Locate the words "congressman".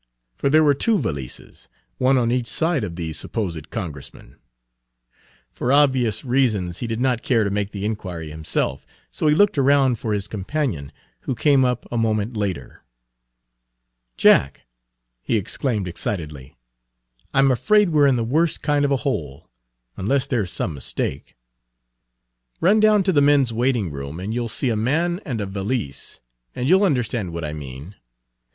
3.69-4.35